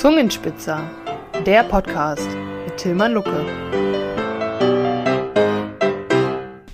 [0.00, 0.90] Zungenspitzer,
[1.44, 2.26] der Podcast
[2.64, 3.44] mit Tilman Lucke.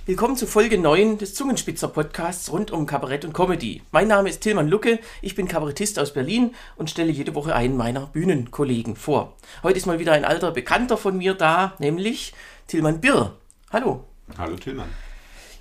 [0.05, 3.81] Willkommen zu Folge 9 des Zungenspitzer Podcasts rund um Kabarett und Comedy.
[3.91, 7.75] Mein Name ist Tilman Lucke, ich bin Kabarettist aus Berlin und stelle jede Woche einen
[7.75, 9.35] meiner Bühnenkollegen vor.
[9.61, 12.33] Heute ist mal wieder ein alter Bekannter von mir da, nämlich
[12.67, 13.33] Tilman Birr.
[13.73, 14.05] Hallo.
[14.37, 14.87] Hallo Tilman.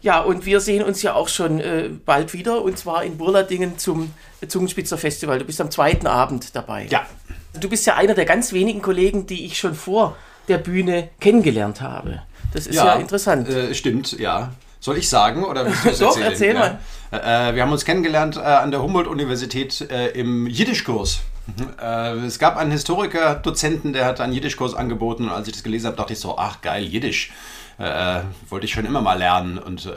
[0.03, 3.77] Ja, und wir sehen uns ja auch schon äh, bald wieder und zwar in Burladingen
[3.77, 4.14] zum
[4.46, 5.41] Zungenspitzer Festival.
[5.41, 6.87] Du bist am zweiten Abend dabei.
[6.91, 7.05] Ja.
[7.61, 10.16] Du bist ja einer der ganz wenigen Kollegen, die ich schon vor
[10.48, 12.23] der Bühne kennengelernt habe.
[12.52, 13.48] Das ist ja, interessant.
[13.48, 14.52] Äh, stimmt, ja.
[14.80, 16.79] Soll ich sagen oder willst du es Doch, erzähl ja.
[17.10, 21.20] Äh, wir haben uns kennengelernt äh, an der Humboldt-Universität äh, im Jiddischkurs.
[21.46, 21.69] Mhm.
[21.80, 25.87] Äh, es gab einen Historiker-Dozenten, der hat einen Jiddischkurs angeboten und als ich das gelesen
[25.87, 27.32] habe, dachte ich so, ach geil, Jiddisch.
[27.79, 29.93] Äh, wollte ich schon immer mal lernen und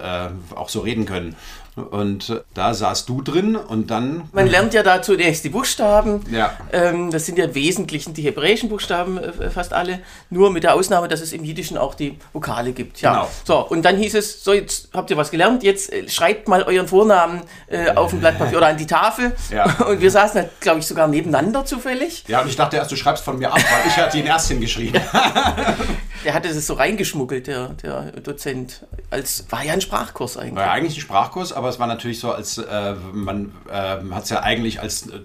[0.54, 1.36] auch so reden können.
[1.80, 4.30] Und äh, da saßt du drin und dann.
[4.32, 6.22] Man lernt ja da zunächst die Buchstaben.
[6.32, 6.52] Ja.
[6.72, 10.00] Ähm, das sind ja im Wesentlichen die hebräischen Buchstaben, äh, fast alle.
[10.30, 13.02] Nur mit der Ausnahme, dass es im Jiddischen auch die Vokale gibt.
[13.02, 13.14] Ja.
[13.14, 13.30] Genau.
[13.44, 16.64] So, und dann hieß es: So, jetzt habt ihr was gelernt, jetzt äh, schreibt mal
[16.64, 19.36] euren Vornamen äh, auf ein Blatt Papier oder an die Tafel.
[19.52, 19.66] Ja.
[19.88, 22.24] Und wir saßen, glaube ich, sogar nebeneinander zufällig.
[22.28, 24.50] Ja, und ich dachte erst, du schreibst von mir ab, weil ich hatte ihn erst
[24.50, 25.02] hingeschrieben.
[26.24, 28.86] der hatte das so reingeschmuggelt, der, der Dozent.
[29.10, 30.56] Als, war ja ein Sprachkurs eigentlich.
[30.56, 34.24] War ja eigentlich ein Sprachkurs, aber es war natürlich so, als äh, man äh, hat
[34.24, 35.20] es ja eigentlich als äh,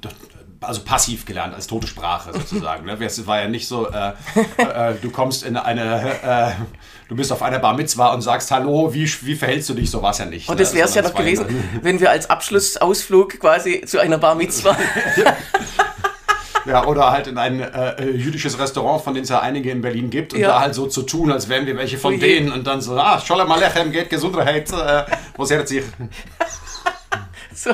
[0.61, 2.87] also passiv gelernt, als tote Sprache sozusagen.
[2.87, 2.97] Ne?
[3.05, 4.13] Es war ja nicht so, äh,
[4.57, 6.53] äh, du kommst in eine, äh,
[7.09, 9.91] du bist auf einer Bar Mitzwa und sagst Hallo, wie, wie verhältst du dich?
[9.91, 10.49] So war es ja nicht.
[10.49, 11.47] Und das wäre es ja noch gewesen,
[11.83, 14.77] wenn wir als Abschlussausflug quasi zu einer Bar Mitzwa.
[16.65, 20.11] Ja, oder halt in ein äh, jüdisches Restaurant, von denen es ja einige in Berlin
[20.11, 20.49] gibt, und ja.
[20.49, 22.97] da halt so zu tun, als wären wir welche von oh denen und dann so,
[22.97, 25.05] ah, Sholem Alechem geht Gesundheit, äh,
[25.37, 25.85] wo sehr sich.
[27.55, 27.71] So,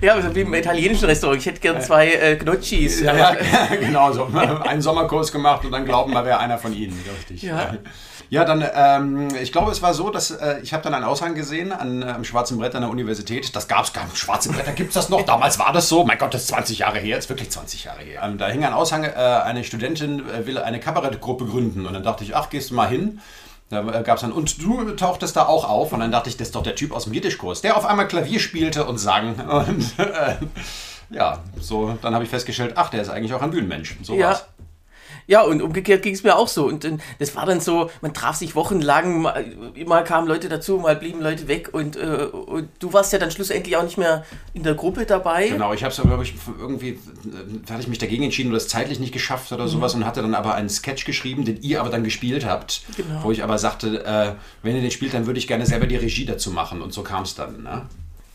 [0.00, 1.40] ja, also wie im italienischen Restaurant.
[1.40, 3.00] Ich hätte gern zwei äh, Gnocchis.
[3.00, 3.36] Ja, ja,
[3.80, 4.24] genau so.
[4.24, 6.98] Einen Sommerkurs gemacht und dann glauben wir, wäre einer von ihnen.
[7.18, 7.42] Richtig.
[7.42, 7.74] Ja.
[8.30, 11.34] Ja, dann, ähm, ich glaube, es war so, dass äh, ich habe dann einen Aushang
[11.34, 13.56] gesehen an, äh, am Schwarzen Brett an der Universität.
[13.56, 14.18] Das gab es gar nicht.
[14.18, 15.22] Schwarze Bretter gibt es das noch?
[15.22, 16.04] Damals war das so.
[16.04, 17.16] Mein Gott, das ist 20 Jahre her.
[17.16, 18.22] Das ist wirklich 20 Jahre her.
[18.22, 21.86] Ähm, da hing ein Aushang, äh, eine Studentin äh, will eine Kabarettgruppe gründen.
[21.86, 23.20] Und dann dachte ich, ach, gehst du mal hin.
[23.70, 25.92] Da gab es dann, und du tauchtest da auch auf.
[25.92, 28.08] Und dann dachte ich, das ist doch der Typ aus dem Jiddischkurs, der auf einmal
[28.08, 29.36] Klavier spielte und sang.
[29.36, 30.36] Und äh,
[31.10, 33.96] ja, so, dann habe ich festgestellt, ach, der ist eigentlich auch ein Bühnenmensch.
[34.02, 34.44] So ja, war's.
[35.30, 36.66] Ja, und umgekehrt ging es mir auch so.
[36.66, 39.44] Und, und, das war dann so, man traf sich wochenlang, mal,
[39.86, 41.68] mal kamen Leute dazu, mal blieben Leute weg.
[41.72, 44.24] Und, äh, und, du warst ja dann schlussendlich auch nicht mehr
[44.54, 45.46] in der Gruppe dabei.
[45.46, 46.98] Genau, ich habe es aber, glaube ich, irgendwie,
[47.64, 49.68] da hatte ich mich dagegen entschieden oder es zeitlich nicht geschafft oder mhm.
[49.68, 52.82] sowas und hatte dann aber einen Sketch geschrieben, den ihr aber dann gespielt habt.
[52.96, 53.22] Genau.
[53.22, 54.32] Wo ich aber sagte, äh,
[54.64, 56.82] wenn ihr den spielt, dann würde ich gerne selber die Regie dazu machen.
[56.82, 57.62] Und so kam es dann.
[57.62, 57.86] Ne?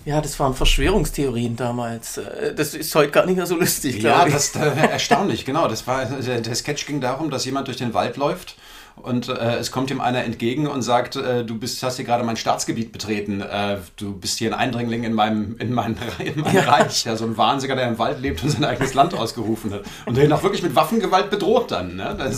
[0.06, 2.18] Ja, das waren Verschwörungstheorien damals.
[2.18, 4.34] Äh, das ist heute gar nicht mehr so lustig, glaube ja, ich.
[4.34, 5.68] Ja, das ist äh, erstaunlich, genau.
[5.68, 8.56] Das war, der, der, Sketch ging darum, dass jemand durch den Wald läuft
[8.96, 12.24] und äh, es kommt ihm einer entgegen und sagt, äh, du bist, hast hier gerade
[12.24, 16.56] mein Staatsgebiet betreten, äh, du bist hier ein Eindringling in meinem, in mein, in mein
[16.56, 16.62] ja.
[16.62, 17.04] Reich.
[17.04, 19.82] Ja, so ein Wahnsinniger, der im Wald lebt und sein eigenes Land ausgerufen hat.
[20.06, 21.96] Und der ihn auch wirklich mit Waffengewalt bedroht dann.
[21.96, 22.16] Ne?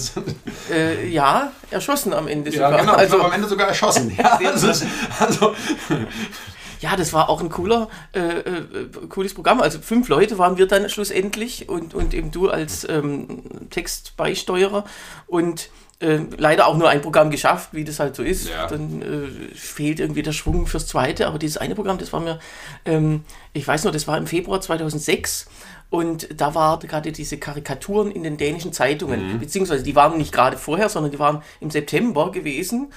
[0.71, 2.71] Äh, ja, erschossen am Ende sogar.
[2.71, 4.13] Ja, genau, also, am Ende sogar erschossen.
[4.17, 4.67] Ja, also,
[5.19, 5.55] also
[6.79, 8.65] ja, das war auch ein cooler, äh, äh,
[9.09, 9.61] cooles Programm.
[9.61, 14.85] Also fünf Leute waren wir dann schlussendlich und, und eben du als ähm, Textbeisteuerer
[15.27, 18.49] und äh, leider auch nur ein Programm geschafft, wie das halt so ist.
[18.49, 18.67] Ja.
[18.67, 21.27] Dann äh, fehlt irgendwie der Schwung fürs zweite.
[21.27, 22.39] Aber dieses eine Programm, das war mir,
[22.85, 23.23] ähm,
[23.53, 25.47] ich weiß noch, das war im Februar 2006
[25.89, 29.39] und da waren gerade diese Karikaturen in den dänischen Zeitungen, mhm.
[29.39, 32.91] beziehungsweise die waren nicht gerade vorher, sondern die waren im September gewesen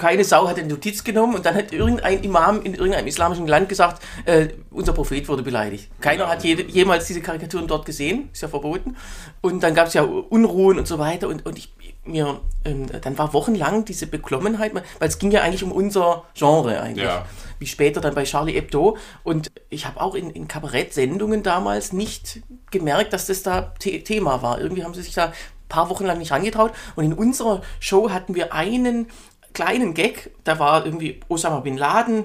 [0.00, 3.68] keine Sau hat eine Notiz genommen und dann hat irgendein Imam in irgendeinem islamischen Land
[3.68, 5.90] gesagt, äh, unser Prophet wurde beleidigt.
[6.00, 8.96] Keiner hat je, jemals diese Karikaturen dort gesehen, ist ja verboten.
[9.42, 11.72] Und dann gab es ja Unruhen und so weiter und, und ich,
[12.04, 16.80] mir, ähm, dann war wochenlang diese Beklommenheit, weil es ging ja eigentlich um unser Genre
[16.80, 17.04] eigentlich.
[17.04, 17.26] Ja.
[17.58, 18.96] Wie später dann bei Charlie Hebdo.
[19.22, 22.40] Und ich habe auch in, in Kabarett-Sendungen damals nicht
[22.70, 24.60] gemerkt, dass das da The Thema war.
[24.60, 25.32] Irgendwie haben sie sich da ein
[25.68, 26.72] paar Wochen lang nicht angetraut.
[26.96, 29.08] Und in unserer Show hatten wir einen
[29.52, 32.24] kleinen Gag, da war irgendwie Osama Bin Laden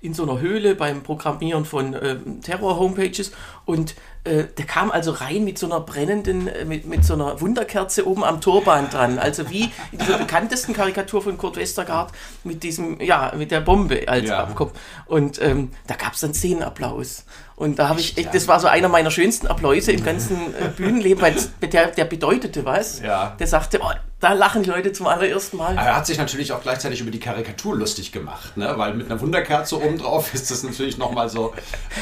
[0.00, 3.32] in so einer Höhle beim Programmieren von äh, Terror-Homepages
[3.64, 3.94] und
[4.28, 8.06] äh, der kam also rein mit so einer brennenden, äh, mit, mit so einer Wunderkerze
[8.06, 9.18] oben am Turban dran.
[9.18, 12.12] Also wie in dieser bekanntesten Karikatur von Kurt Westergaard
[12.44, 14.40] mit diesem, ja, mit der Bombe als ja.
[14.40, 14.78] Abkopf.
[15.06, 17.24] Und ähm, da gab es dann Szenenapplaus.
[17.58, 20.68] Und da habe ich, echt, das war so einer meiner schönsten Applaus im ganzen äh,
[20.76, 23.00] Bühnenleben, weil der, der bedeutete was.
[23.00, 23.34] Ja.
[23.36, 23.90] Der sagte, oh,
[24.20, 25.76] da lachen die Leute zum allerersten Mal.
[25.76, 28.72] Aber er hat sich natürlich auch gleichzeitig über die Karikatur lustig gemacht, ne?
[28.76, 31.52] weil mit einer Wunderkerze oben drauf ist das natürlich nochmal so.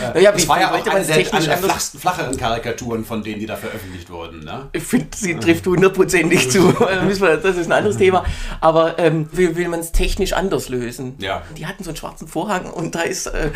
[0.02, 3.40] Äh, naja, das war ja auch eine der, eine der flachsten, flacheren Karikaturen von denen,
[3.40, 4.44] die da veröffentlicht wurden.
[4.44, 4.68] Ne?
[4.72, 6.66] Ich finde, sie trifft hundertprozentig zu.
[6.86, 8.24] Äh, Das ist ein anderes Thema.
[8.60, 11.14] Aber ähm, will, will man es technisch anders lösen?
[11.18, 11.42] Ja.
[11.56, 13.26] Die hatten so einen schwarzen Vorhang und da ist.
[13.26, 13.50] Äh,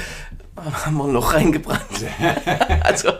[0.57, 1.81] haben wir ein Loch reingebrannt.
[2.83, 3.13] also,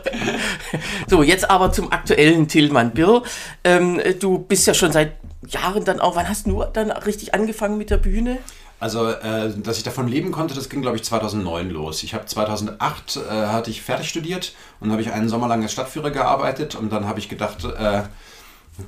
[1.07, 3.23] so, jetzt aber zum aktuellen Tillmann Birr.
[3.63, 5.13] Ähm, du bist ja schon seit
[5.47, 6.15] Jahren dann auch.
[6.15, 8.37] Wann hast du dann richtig angefangen mit der Bühne?
[8.81, 12.01] Also, äh, dass ich davon leben konnte, das ging, glaube ich, 2009 los.
[12.01, 15.73] Ich habe 2008 äh, hatte ich fertig studiert und habe ich einen Sommer lang als
[15.73, 18.01] Stadtführer gearbeitet und dann habe ich gedacht, äh,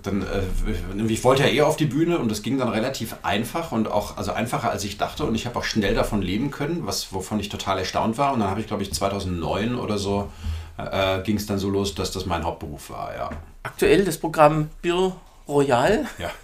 [0.02, 3.72] dann, äh, ich wollte ja eher auf die Bühne und das ging dann relativ einfach
[3.72, 6.88] und auch also einfacher als ich dachte und ich habe auch schnell davon leben können,
[6.88, 10.28] was wovon ich total erstaunt war und dann habe ich glaube ich 2009 oder so
[10.78, 13.30] äh, ging es dann so los, dass das mein Hauptberuf war, ja.
[13.62, 15.16] Aktuell das Programm Birr
[15.48, 16.08] Royal.
[16.18, 16.32] Ja.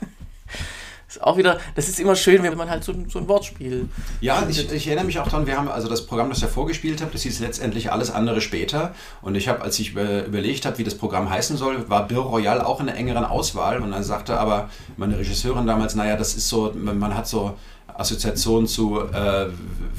[1.10, 3.90] Ist auch wieder, das ist immer schön, wenn man halt so, ein- so ein Wortspiel.
[4.22, 6.48] Ja, ich, ich erinnere mich auch daran, wir haben also das Programm, das ich ja
[6.50, 8.94] vorgespielt habe, das hieß letztendlich alles andere später.
[9.24, 12.20] Und ich habe, als ich über, überlegt habe, wie das Programm heißen soll, war Bill
[12.20, 13.82] Royal auch in der engeren Auswahl.
[13.82, 17.56] Und dann sagte aber meine Regisseurin damals, naja, das ist so, man hat so
[18.00, 19.48] Assoziationen zu äh,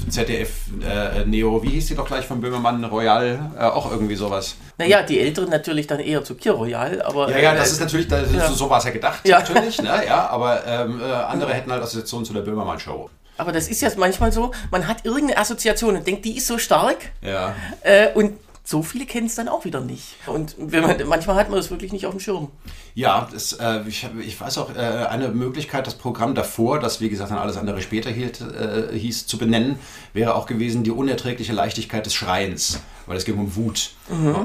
[0.09, 0.49] ZDF
[0.83, 4.55] äh, Neo, wie hieß die doch gleich von Böhmermann, Royal, äh, auch irgendwie sowas.
[4.77, 7.29] Naja, die Älteren natürlich dann eher zu Kir Royal, aber.
[7.29, 8.47] Ja, ja, das äh, ist natürlich, das, Ja.
[8.47, 9.39] so, so war es ja gedacht, Ja.
[9.39, 10.01] natürlich, ne?
[10.07, 13.09] ja, aber ähm, äh, andere hätten halt Assoziationen zu der Böhmermann-Show.
[13.37, 16.57] Aber das ist ja manchmal so, man hat irgendeine Assoziation und denkt, die ist so
[16.57, 17.55] stark Ja.
[17.81, 20.15] äh, und so viele kennen es dann auch wieder nicht.
[20.27, 22.49] Und man, manchmal hat man das wirklich nicht auf dem Schirm.
[22.93, 27.09] Ja, das, äh, ich, ich weiß auch, äh, eine Möglichkeit, das Programm davor, das wie
[27.09, 29.79] gesagt dann alles andere später hielt, äh, hieß, zu benennen,
[30.13, 33.91] wäre auch gewesen die unerträgliche Leichtigkeit des Schreiens, weil es ging um Wut.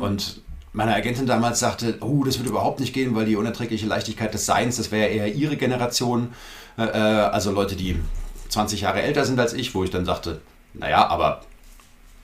[0.01, 0.41] Und
[0.77, 4.45] meine Agentin damals sagte, oh, das wird überhaupt nicht gehen, weil die unerträgliche Leichtigkeit des
[4.45, 6.35] Seins, das wäre eher ihre Generation,
[6.77, 7.97] äh, äh, also Leute, die
[8.51, 10.43] 20 Jahre älter sind als ich, wo ich dann sagte,
[10.75, 11.41] naja, aber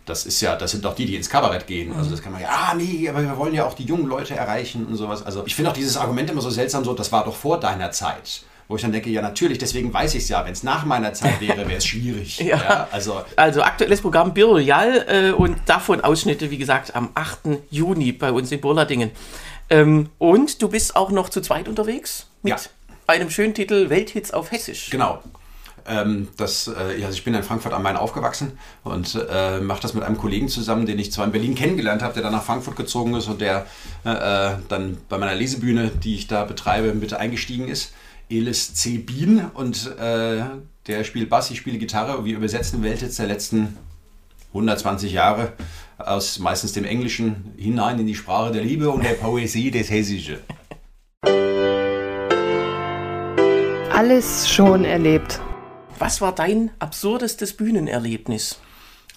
[0.06, 1.92] das ist ja, das sind doch die, die ins Kabarett gehen.
[1.96, 4.34] Also das kann man ja, ah nee, aber wir wollen ja auch die jungen Leute
[4.34, 5.24] erreichen und sowas.
[5.24, 7.90] Also ich finde auch dieses Argument immer so seltsam, so, das war doch vor deiner
[7.92, 8.42] Zeit.
[8.68, 10.44] Wo ich dann denke, ja natürlich, deswegen weiß ich es ja.
[10.44, 12.38] Wenn es nach meiner Zeit wäre, wäre es schwierig.
[12.40, 12.88] Ja.
[12.90, 17.40] also Also aktuelles Programm Bir Royal äh, und davon Ausschnitte, wie gesagt, am 8.
[17.70, 19.10] Juni bei uns in Burladingen.
[19.68, 22.58] Ähm, und du bist auch noch zu zweit unterwegs mit Ja.
[23.08, 24.90] einem schönen Titel Welthits auf Hessisch.
[24.90, 25.22] Genau.
[25.86, 28.52] Ähm, das, äh, also ich bin in Frankfurt am Main aufgewachsen
[28.84, 32.14] und äh, mache das mit einem Kollegen zusammen, den ich zwar in Berlin kennengelernt habe,
[32.14, 33.66] der dann nach Frankfurt gezogen ist und der
[34.04, 37.92] äh, dann bei meiner Lesebühne, die ich da betreibe, mit eingestiegen ist.
[38.30, 38.98] Elis C.
[38.98, 40.42] Bien und äh,
[40.86, 42.24] der spielt Bass, ich spiele Gitarre.
[42.24, 43.76] Wir übersetzen Welthits der letzten
[44.48, 45.52] 120 Jahre
[45.98, 50.38] aus meistens dem Englischen hinein in die Sprache der Liebe und der Poesie des Hessischen.
[53.92, 55.40] Alles schon erlebt.
[56.02, 58.58] Was war dein absurdestes Bühnenerlebnis?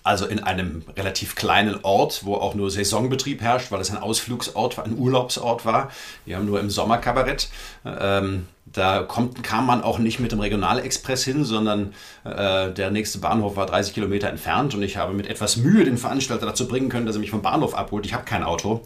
[0.03, 4.77] Also in einem relativ kleinen Ort, wo auch nur Saisonbetrieb herrscht, weil es ein Ausflugsort
[4.77, 5.89] ein Urlaubsort war.
[6.25, 7.49] Wir haben nur im Sommer Kabarett.
[7.83, 13.19] Ähm, da kommt, kam man auch nicht mit dem Regionalexpress hin, sondern äh, der nächste
[13.19, 16.89] Bahnhof war 30 Kilometer entfernt und ich habe mit etwas Mühe den Veranstalter dazu bringen
[16.89, 18.07] können, dass er mich vom Bahnhof abholt.
[18.07, 18.81] Ich habe kein Auto.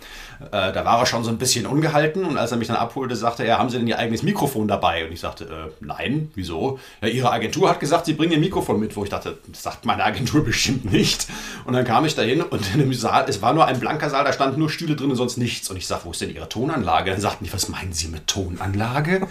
[0.52, 3.16] Äh, da war er schon so ein bisschen ungehalten und als er mich dann abholte,
[3.16, 5.06] sagte er, haben Sie denn Ihr eigenes Mikrofon dabei?
[5.06, 6.78] Und ich sagte, äh, nein, wieso?
[7.02, 9.86] Ja, Ihre Agentur hat gesagt, Sie bringen Ihr Mikrofon mit, wo ich dachte, das sagt
[9.86, 11.28] meine Agentur bestimmt nicht.
[11.64, 14.26] Und dann kam ich dahin und in dem Saal, es war nur ein blanker Saal,
[14.26, 15.70] da standen nur Stühle drin und sonst nichts.
[15.70, 17.12] Und ich sag, wo ist denn Ihre Tonanlage?
[17.12, 19.28] Dann sagten die, was meinen Sie mit Tonanlage?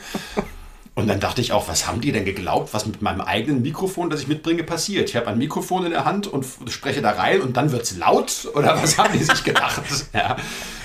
[0.98, 4.10] Und dann dachte ich auch, was haben die denn geglaubt, was mit meinem eigenen Mikrofon,
[4.10, 5.08] das ich mitbringe, passiert?
[5.08, 7.96] Ich habe ein Mikrofon in der Hand und spreche da rein und dann wird es
[7.96, 8.48] laut?
[8.56, 9.80] Oder was haben die sich gedacht?
[10.12, 10.36] Ja,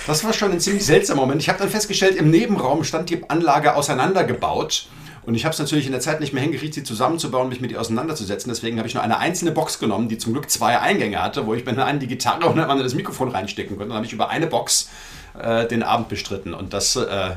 [0.06, 1.42] das war schon ein ziemlich seltsamer Moment.
[1.42, 4.88] Ich habe dann festgestellt, im Nebenraum stand die Anlage auseinandergebaut.
[5.26, 7.72] Und ich habe es natürlich in der Zeit nicht mehr hingekriegt, sie zusammenzubauen, mich mit
[7.72, 8.52] ihr auseinanderzusetzen.
[8.52, 11.56] Deswegen habe ich nur eine einzelne Box genommen, die zum Glück zwei Eingänge hatte, wo
[11.56, 13.90] ich mir dann die Gitarre und dann das Mikrofon reinstecken konnte.
[13.90, 14.92] Dann habe ich über eine Box
[15.42, 16.54] äh, den Abend bestritten.
[16.54, 17.32] Und das, äh,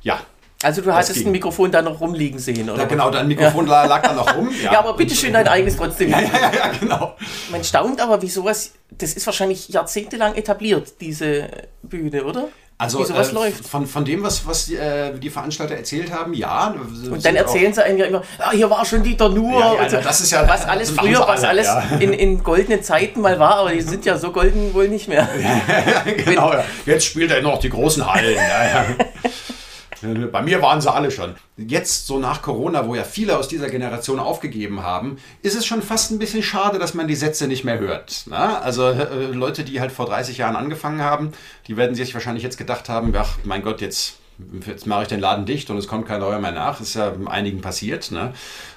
[0.00, 0.20] ja,
[0.62, 1.26] Also du hattest ging.
[1.28, 2.82] ein Mikrofon da noch rumliegen sehen, oder?
[2.82, 4.50] ja, genau, dein Mikrofon la- lag da noch rum.
[4.62, 6.10] Ja, aber bitteschön dein eigenes trotzdem.
[6.10, 7.14] Ja, ja, ja, genau.
[7.50, 11.48] Man staunt aber, wie sowas, das ist wahrscheinlich jahrzehntelang etabliert, diese
[11.82, 12.48] Bühne, oder?
[12.78, 13.64] Also äh, läuft.
[13.68, 16.74] Von, von dem, was, was die, äh, die Veranstalter erzählt haben, ja.
[17.10, 19.60] Und dann erzählen sie einem ja immer, ah, hier war schon Dieter Nuhr.
[19.60, 19.96] Ja, ja, so.
[19.98, 21.96] das ist ja- was alles früher, sie was alle, alles ja.
[22.00, 25.28] in, in goldenen Zeiten mal war, aber die sind ja so golden wohl nicht mehr.
[26.24, 26.64] genau, ja.
[26.84, 28.36] Jetzt spielt er noch die großen Hallen.
[30.02, 30.26] Ja.
[30.26, 31.34] Bei mir waren sie alle schon.
[31.56, 35.82] Jetzt, so nach Corona, wo ja viele aus dieser Generation aufgegeben haben, ist es schon
[35.82, 38.24] fast ein bisschen schade, dass man die Sätze nicht mehr hört.
[38.26, 38.58] Na?
[38.60, 41.32] Also äh, Leute, die halt vor 30 Jahren angefangen haben,
[41.68, 44.18] die werden sich wahrscheinlich jetzt gedacht haben, ach mein Gott, jetzt,
[44.66, 46.80] jetzt mache ich den Laden dicht und es kommt kein neuer mehr nach.
[46.80, 48.10] Ist ja einigen passiert.
[48.10, 48.32] Ne?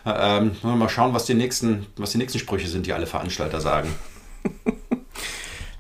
[0.06, 3.94] Ähm, mal schauen, was die, nächsten, was die nächsten Sprüche sind, die alle Veranstalter sagen.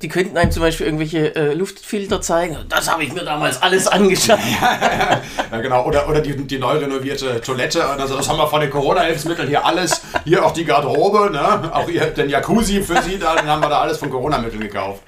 [0.05, 2.57] die könnten einem zum Beispiel irgendwelche äh, Luftfilter zeigen.
[2.69, 4.37] Das habe ich mir damals alles angeschaut.
[5.51, 5.83] ja, genau.
[5.83, 7.83] Oder, oder die, die neu renovierte Toilette.
[7.83, 10.03] Also das haben wir von den Corona-Hilfsmitteln hier alles.
[10.23, 11.73] Hier auch die Garderobe, ne?
[11.73, 13.17] auch hier den Jacuzzi für Sie.
[13.17, 15.01] Dann haben wir da alles von Corona-Mitteln gekauft.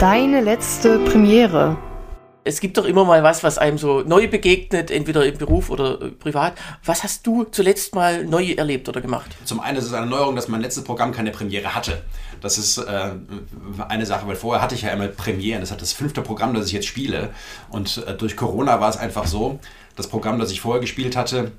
[0.00, 1.76] Deine letzte Premiere.
[2.44, 6.00] Es gibt doch immer mal was, was einem so neu begegnet, entweder im Beruf oder
[6.02, 6.54] äh, privat.
[6.84, 9.30] Was hast du zuletzt mal neu erlebt oder gemacht?
[9.44, 12.02] Zum einen ist es eine Neuerung, dass mein letztes Programm keine Premiere hatte.
[12.40, 13.10] Das ist äh,
[13.88, 15.60] eine Sache, weil vorher hatte ich ja immer Premieren.
[15.60, 17.30] Das hat das fünfte Programm, das ich jetzt spiele.
[17.70, 19.60] Und äh, durch Corona war es einfach so,
[19.94, 21.52] das Programm, das ich vorher gespielt hatte,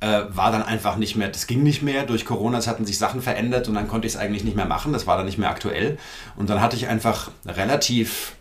[0.00, 2.04] äh, war dann einfach nicht mehr, das ging nicht mehr.
[2.04, 4.66] Durch Corona es hatten sich Sachen verändert und dann konnte ich es eigentlich nicht mehr
[4.66, 4.92] machen.
[4.92, 5.98] Das war dann nicht mehr aktuell.
[6.36, 8.36] Und dann hatte ich einfach relativ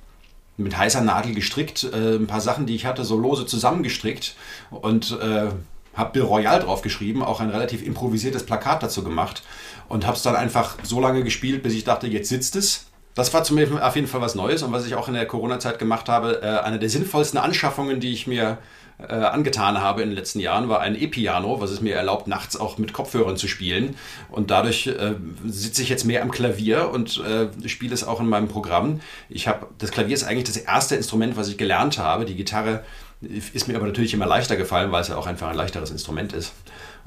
[0.58, 4.36] mit heißer Nadel gestrickt, äh, ein paar Sachen, die ich hatte, so lose zusammengestrickt
[4.72, 5.50] und äh,
[5.96, 9.44] habe Bill Royal draufgeschrieben, auch ein relativ improvisiertes Plakat dazu gemacht
[9.88, 12.86] und habe es dann einfach so lange gespielt, bis ich dachte, jetzt sitzt es.
[13.16, 15.80] Das war zum auf jeden Fall was Neues und was ich auch in der Corona-Zeit
[15.80, 18.60] gemacht habe, äh, eine der sinnvollsten Anschaffungen, die ich mir
[19.00, 22.58] äh, angetan habe in den letzten Jahren, war ein E-Piano, was es mir erlaubt, nachts
[22.58, 23.96] auch mit Kopfhörern zu spielen.
[24.30, 28.28] Und dadurch äh, sitze ich jetzt mehr am Klavier und äh, spiele es auch in
[28.28, 29.02] meinem Programm.
[29.30, 32.26] Ich habe das Klavier ist eigentlich das erste Instrument, was ich gelernt habe.
[32.26, 32.84] Die Gitarre
[33.22, 36.34] ist mir aber natürlich immer leichter gefallen, weil es ja auch einfach ein leichteres Instrument
[36.34, 36.54] ist.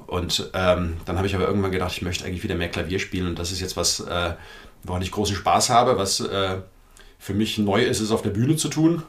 [0.07, 3.29] Und ähm, dann habe ich aber irgendwann gedacht, ich möchte eigentlich wieder mehr Klavier spielen
[3.29, 4.35] und das ist jetzt was, äh,
[4.83, 6.59] woran ich großen Spaß habe, was äh,
[7.19, 9.03] für mich neu ist, es auf der Bühne zu tun.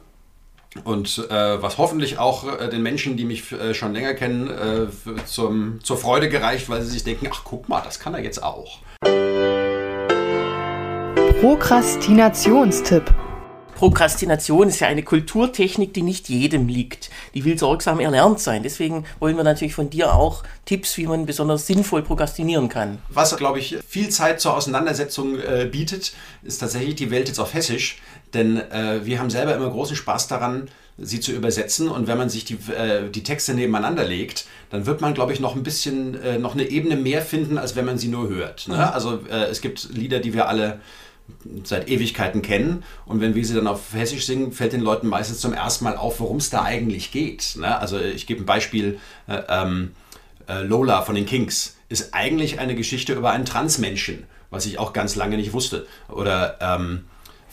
[0.85, 5.25] Und äh, was hoffentlich auch äh, den Menschen, die mich äh, schon länger kennen, äh,
[5.25, 8.41] zum, zur Freude gereicht, weil sie sich denken, ach guck mal, das kann er jetzt
[8.41, 8.79] auch.
[11.41, 13.13] Prokrastinationstipp.
[13.81, 17.09] Prokrastination ist ja eine Kulturtechnik, die nicht jedem liegt.
[17.33, 18.61] Die will sorgsam erlernt sein.
[18.61, 22.99] Deswegen wollen wir natürlich von dir auch Tipps, wie man besonders sinnvoll prokrastinieren kann.
[23.09, 26.13] Was, glaube ich, viel Zeit zur Auseinandersetzung äh, bietet,
[26.43, 27.99] ist tatsächlich die Welt jetzt auf Hessisch.
[28.33, 31.89] Denn äh, wir haben selber immer großen Spaß daran, sie zu übersetzen.
[31.89, 35.39] Und wenn man sich die, äh, die Texte nebeneinander legt, dann wird man, glaube ich,
[35.39, 38.67] noch ein bisschen, äh, noch eine Ebene mehr finden, als wenn man sie nur hört.
[38.67, 38.75] Ne?
[38.75, 38.81] Mhm.
[38.81, 40.79] Also äh, es gibt Lieder, die wir alle
[41.63, 42.83] seit Ewigkeiten kennen.
[43.05, 45.95] Und wenn wir sie dann auf Hessisch singen, fällt den Leuten meistens zum ersten Mal
[45.95, 47.55] auf, worum es da eigentlich geht.
[47.57, 47.77] Ne?
[47.79, 48.99] Also ich gebe ein Beispiel.
[49.27, 49.91] Äh, ähm,
[50.47, 54.93] äh, Lola von den Kings ist eigentlich eine Geschichte über einen Transmenschen, was ich auch
[54.93, 55.87] ganz lange nicht wusste.
[56.09, 57.05] Oder ähm,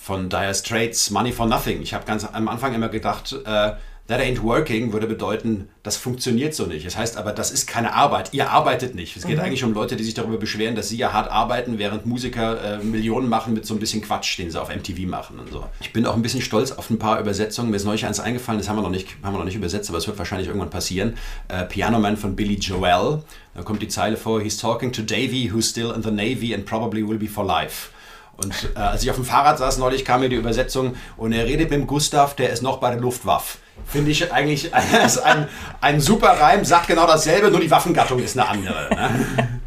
[0.09, 1.83] von Dire Straits Money for Nothing.
[1.83, 3.73] Ich habe ganz am Anfang immer gedacht, äh,
[4.09, 6.87] That ain't working würde bedeuten, das funktioniert so nicht.
[6.87, 8.33] Das heißt aber, das ist keine Arbeit.
[8.33, 9.19] Ihr arbeitet nicht.
[9.19, 9.43] Es geht mhm.
[9.43, 12.83] eigentlich um Leute, die sich darüber beschweren, dass sie ja hart arbeiten, während Musiker äh,
[12.83, 15.67] Millionen machen mit so ein bisschen Quatsch, den sie auf MTV machen und so.
[15.83, 17.69] Ich bin auch ein bisschen stolz auf ein paar Übersetzungen.
[17.69, 19.91] Mir ist neulich eins eingefallen, das haben wir noch nicht, haben wir noch nicht übersetzt,
[19.91, 21.19] aber es wird wahrscheinlich irgendwann passieren.
[21.49, 23.23] Äh, Piano Man von Billy Joel.
[23.55, 26.65] Da kommt die Zeile vor, He's talking to Davy, who's still in the Navy and
[26.65, 27.91] probably will be for life.
[28.39, 31.45] Und äh, als ich auf dem Fahrrad saß neulich, kam mir die Übersetzung und er
[31.45, 33.59] redet mit dem Gustav, der ist noch bei der Luftwaffe.
[33.85, 34.73] Finde ich eigentlich
[35.25, 35.49] ein,
[35.81, 38.95] ein super Reim, sagt genau dasselbe, nur die Waffengattung ist eine andere.
[38.95, 39.58] Ne?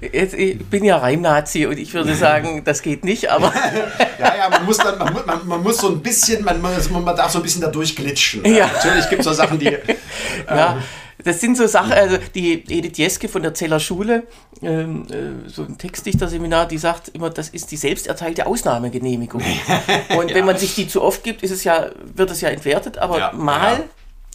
[0.00, 3.52] Jetzt, ich bin ja Reimnazi und ich würde sagen, das geht nicht, aber.
[4.18, 6.72] ja, ja, man muss dann, man, man, man muss so ein bisschen, man, man
[7.16, 8.42] darf so ein bisschen da durchglitschen.
[8.42, 8.58] Ne?
[8.58, 8.66] Ja.
[8.66, 9.66] Natürlich gibt es so Sachen, die.
[10.48, 10.72] ja.
[10.72, 10.82] Ähm,
[11.24, 14.24] das sind so Sachen, also die Edith Jeske von der Zeller Schule,
[14.62, 19.42] ähm, äh, so ein Textdichterseminar, die sagt immer, das ist die selbst erteilte Ausnahmegenehmigung.
[20.16, 20.34] Und ja.
[20.36, 23.18] wenn man sich die zu oft gibt, ist es ja, wird es ja entwertet, aber
[23.18, 23.84] ja, mal.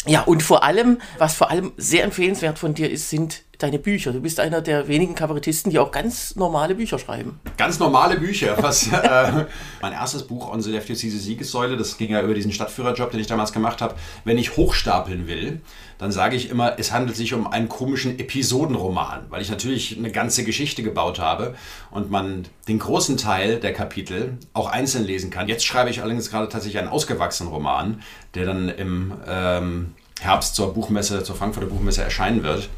[0.05, 0.11] Ja.
[0.11, 4.11] ja, und vor allem, was vor allem sehr empfehlenswert von dir ist, sind deine Bücher.
[4.11, 7.39] Du bist einer der wenigen Kabarettisten, die auch ganz normale Bücher schreiben.
[7.57, 8.57] Ganz normale Bücher.
[8.61, 9.45] Was, äh,
[9.81, 13.11] mein erstes Buch, On the Left See the Siegessäule, das ging ja über diesen Stadtführerjob,
[13.11, 13.95] den ich damals gemacht habe.
[14.23, 15.61] Wenn ich hochstapeln will,
[15.97, 20.11] dann sage ich immer, es handelt sich um einen komischen Episodenroman, weil ich natürlich eine
[20.11, 21.55] ganze Geschichte gebaut habe
[21.91, 25.47] und man den großen Teil der Kapitel auch einzeln lesen kann.
[25.47, 28.01] Jetzt schreibe ich allerdings gerade tatsächlich einen ausgewachsenen Roman,
[28.33, 32.69] der dann im ähm, Herbst zur Buchmesse, zur Frankfurter Buchmesse erscheinen wird.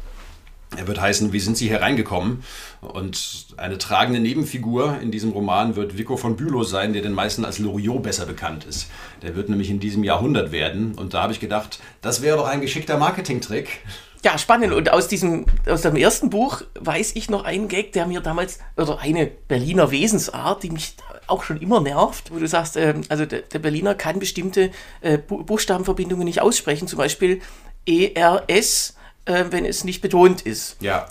[0.76, 2.42] Er wird heißen, wie sind Sie hereingekommen?
[2.80, 7.44] Und eine tragende Nebenfigur in diesem Roman wird Vico von Bülow sein, der den meisten
[7.44, 8.90] als Loriot besser bekannt ist.
[9.22, 10.94] Der wird nämlich in diesem Jahrhundert werden.
[10.94, 13.80] Und da habe ich gedacht, das wäre doch ein geschickter Marketingtrick.
[14.24, 14.72] Ja, spannend.
[14.72, 18.58] Und aus diesem, aus dem ersten Buch weiß ich noch einen Gag, der mir damals,
[18.76, 20.96] oder eine Berliner Wesensart, die mich
[21.28, 24.70] auch schon immer nervt, wo du sagst, äh, also der, der, Berliner kann bestimmte
[25.00, 27.40] äh, Buchstabenverbindungen nicht aussprechen, zum Beispiel
[27.86, 28.96] ERS
[29.28, 30.76] äh, wenn es nicht betont ist.
[30.80, 31.06] Ja,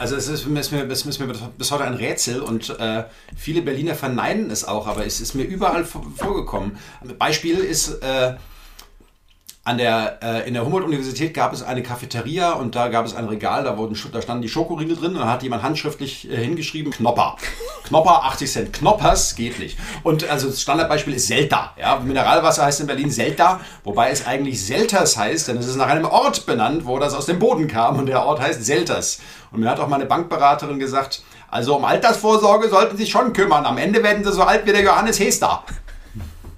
[0.00, 3.04] also es ist, ist, mir, ist mir bis heute ein Rätsel und äh,
[3.36, 6.78] viele Berliner verneinen es auch, aber es ist mir überall vorgekommen.
[7.18, 8.36] Beispiel ist äh,
[9.66, 13.24] an der, äh, in der Humboldt-Universität gab es eine Cafeteria und da gab es ein
[13.24, 16.92] Regal, da, wurden, da standen die Schokoriegel drin und da hat jemand handschriftlich äh, hingeschrieben,
[16.92, 17.34] Knopper.
[17.82, 18.72] Knopper 80 Cent.
[18.74, 19.76] Knoppers geht nicht.
[20.04, 21.72] Und also das Standardbeispiel ist Selta.
[21.76, 21.98] Ja?
[21.98, 26.04] Mineralwasser heißt in Berlin Selta, wobei es eigentlich Selters heißt, denn es ist nach einem
[26.04, 29.18] Ort benannt, wo das aus dem Boden kam und der Ort heißt Selters.
[29.50, 33.66] Und mir hat auch meine Bankberaterin gesagt, also um Altersvorsorge sollten Sie sich schon kümmern.
[33.66, 35.64] Am Ende werden Sie so alt wie der Johannes Hester.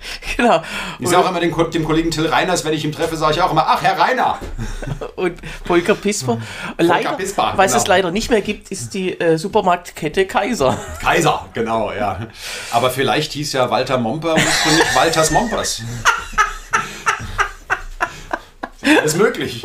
[0.36, 0.62] Genau.
[1.00, 3.34] Ich sage auch immer dem, Ko- dem Kollegen Till Reiners, wenn ich ihn treffe, sage
[3.34, 4.38] ich auch immer, ach, Herr Reiner.
[5.16, 6.38] Und Volker Pisper.
[6.78, 7.82] Leider, Pisper, was genau.
[7.82, 10.78] es leider nicht mehr gibt, ist die äh, Supermarktkette Kaiser.
[11.02, 12.20] Kaiser, genau, ja.
[12.70, 15.82] Aber vielleicht hieß ja Walter Momper ursprünglich Walters Mompers.
[19.04, 19.64] Ist möglich.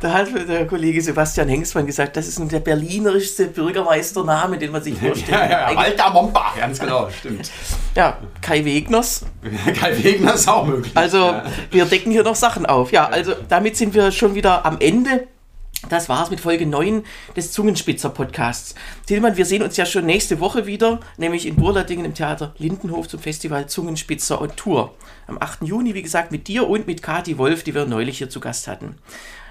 [0.00, 4.82] Da hat der Kollege Sebastian Hengstmann gesagt, das ist nun der berlinerischste Bürgermeistername, den man
[4.82, 5.30] sich vorstellt.
[5.30, 7.50] Ja, ja, Walter Momper, ganz genau, stimmt.
[7.94, 9.26] ja, Kai Wegners.
[9.78, 10.92] Kai Wegner ist auch möglich.
[10.94, 11.44] Also ja.
[11.70, 12.92] wir decken hier noch Sachen auf.
[12.92, 15.26] Ja, also damit sind wir schon wieder am Ende.
[15.88, 17.04] Das war's mit Folge 9
[17.36, 18.74] des Zungenspitzer-Podcasts.
[19.06, 23.08] Tillmann, wir sehen uns ja schon nächste Woche wieder, nämlich in Burladingen im Theater Lindenhof
[23.08, 24.94] zum Festival Zungenspitzer on Tour.
[25.26, 25.62] Am 8.
[25.62, 28.68] Juni, wie gesagt, mit dir und mit Kati Wolf, die wir neulich hier zu Gast
[28.68, 28.96] hatten.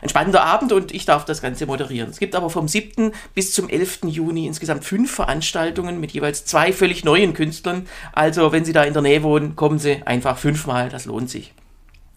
[0.04, 2.12] Ein spannender Abend und ich darf das Ganze moderieren.
[2.12, 3.12] Es gibt aber vom 7.
[3.34, 4.02] bis zum 11.
[4.06, 7.88] Juni insgesamt fünf Veranstaltungen mit jeweils zwei völlig neuen Künstlern.
[8.14, 11.54] Also, wenn Sie da in der Nähe wohnen, kommen Sie einfach fünfmal, das lohnt sich.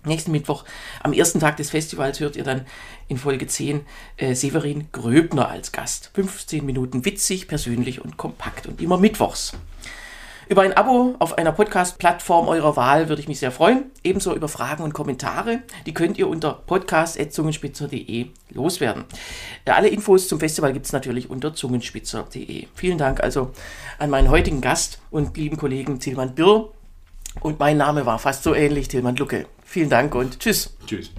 [0.05, 0.65] Nächsten Mittwoch,
[1.03, 2.67] am ersten Tag des Festivals, hört ihr dann
[3.09, 3.83] in Folge 10
[4.17, 6.11] äh, Severin Gröbner als Gast.
[6.15, 9.53] 15 Minuten witzig, persönlich und kompakt und immer mittwochs.
[10.49, 13.85] Über ein Abo auf einer Podcast-Plattform eurer Wahl würde ich mich sehr freuen.
[14.03, 15.61] Ebenso über Fragen und Kommentare.
[15.87, 19.05] Die könnt ihr unter podcast.zungenspitzer.de loswerden.
[19.67, 22.67] Ja, alle Infos zum Festival gibt es natürlich unter zungenspitzer.de.
[22.75, 23.53] Vielen Dank also
[23.99, 26.71] an meinen heutigen Gast und lieben Kollegen Tilman Birr.
[27.41, 29.47] Und mein Name war fast so ähnlich, Tilman Lucke.
[29.73, 30.69] Vielen Dank und tschüss.
[30.87, 31.11] Tschüss.